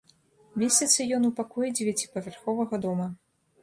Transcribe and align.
Месціцца 0.61 1.07
ён 1.19 1.29
у 1.31 1.33
пакоі 1.43 1.69
дзевяціпавярховага 1.77 2.85
дома. 2.89 3.07